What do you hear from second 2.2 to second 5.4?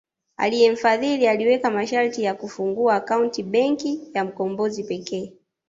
ya kufungua akaunti Benki ya Mkombozi pekee